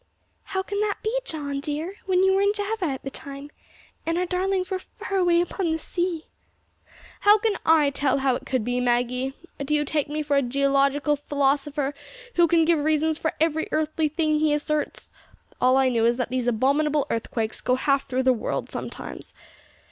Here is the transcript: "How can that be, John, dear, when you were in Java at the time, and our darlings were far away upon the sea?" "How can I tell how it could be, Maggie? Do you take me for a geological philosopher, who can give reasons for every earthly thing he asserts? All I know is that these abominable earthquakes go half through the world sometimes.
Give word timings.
"How 0.45 0.63
can 0.63 0.79
that 0.81 0.97
be, 1.03 1.15
John, 1.25 1.59
dear, 1.59 1.97
when 2.07 2.23
you 2.23 2.33
were 2.33 2.41
in 2.41 2.53
Java 2.53 2.85
at 2.85 3.03
the 3.03 3.11
time, 3.11 3.51
and 4.03 4.17
our 4.17 4.25
darlings 4.25 4.71
were 4.71 4.79
far 4.79 5.19
away 5.19 5.41
upon 5.41 5.69
the 5.69 5.77
sea?" 5.77 6.25
"How 7.19 7.37
can 7.37 7.55
I 7.67 7.91
tell 7.91 8.17
how 8.17 8.33
it 8.33 8.47
could 8.47 8.65
be, 8.65 8.79
Maggie? 8.79 9.35
Do 9.63 9.75
you 9.75 9.85
take 9.85 10.09
me 10.09 10.23
for 10.23 10.35
a 10.37 10.41
geological 10.41 11.15
philosopher, 11.15 11.93
who 12.33 12.47
can 12.47 12.65
give 12.65 12.79
reasons 12.79 13.19
for 13.19 13.33
every 13.39 13.69
earthly 13.71 14.09
thing 14.09 14.39
he 14.39 14.53
asserts? 14.55 15.11
All 15.61 15.77
I 15.77 15.87
know 15.87 16.05
is 16.05 16.17
that 16.17 16.29
these 16.29 16.47
abominable 16.47 17.05
earthquakes 17.11 17.61
go 17.61 17.75
half 17.75 18.07
through 18.07 18.23
the 18.23 18.33
world 18.33 18.71
sometimes. 18.71 19.35